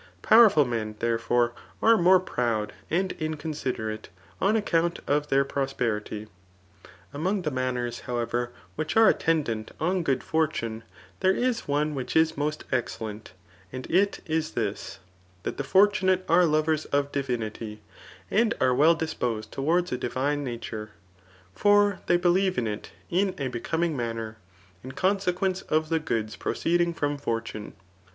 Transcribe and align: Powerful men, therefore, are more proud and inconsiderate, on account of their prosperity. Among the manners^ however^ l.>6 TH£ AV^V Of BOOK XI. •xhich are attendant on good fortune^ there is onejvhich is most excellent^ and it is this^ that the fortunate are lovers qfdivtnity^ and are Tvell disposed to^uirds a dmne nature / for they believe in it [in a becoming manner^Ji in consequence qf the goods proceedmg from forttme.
Powerful 0.23 0.65
men, 0.65 0.95
therefore, 0.97 1.53
are 1.79 1.95
more 1.95 2.19
proud 2.19 2.73
and 2.89 3.11
inconsiderate, 3.19 4.09
on 4.41 4.55
account 4.55 4.97
of 5.05 5.27
their 5.27 5.45
prosperity. 5.45 6.25
Among 7.13 7.43
the 7.43 7.51
manners^ 7.51 8.01
however^ 8.07 8.47
l.>6 8.47 8.47
TH£ 8.47 8.47
AV^V 8.47 8.47
Of 8.47 8.77
BOOK 8.77 8.89
XI. 8.89 8.93
•xhich 8.95 8.99
are 8.99 9.09
attendant 9.09 9.71
on 9.79 10.01
good 10.01 10.21
fortune^ 10.21 10.81
there 11.19 11.35
is 11.35 11.61
onejvhich 11.67 12.15
is 12.15 12.35
most 12.35 12.63
excellent^ 12.71 13.27
and 13.71 13.85
it 13.91 14.21
is 14.25 14.53
this^ 14.53 14.97
that 15.43 15.57
the 15.57 15.63
fortunate 15.63 16.25
are 16.27 16.47
lovers 16.47 16.87
qfdivtnity^ 16.87 17.77
and 18.31 18.55
are 18.59 18.71
Tvell 18.73 18.97
disposed 18.97 19.51
to^uirds 19.51 19.91
a 19.91 19.99
dmne 19.99 20.39
nature 20.39 20.89
/ 21.23 21.25
for 21.53 21.99
they 22.07 22.17
believe 22.17 22.57
in 22.57 22.65
it 22.65 22.89
[in 23.11 23.35
a 23.37 23.49
becoming 23.49 23.95
manner^Ji 23.95 24.33
in 24.83 24.91
consequence 24.93 25.61
qf 25.61 25.89
the 25.89 25.99
goods 25.99 26.35
proceedmg 26.37 26.95
from 26.95 27.19
forttme. 27.19 27.73